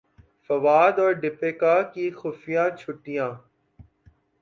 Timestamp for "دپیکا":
1.13-1.75